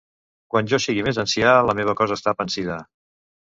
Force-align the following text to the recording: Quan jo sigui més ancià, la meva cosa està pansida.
Quan 0.55 0.71
jo 0.71 0.79
sigui 0.85 1.03
més 1.09 1.19
ancià, 1.25 1.53
la 1.69 1.77
meva 1.81 1.97
cosa 2.01 2.19
està 2.21 2.37
pansida. 2.43 2.83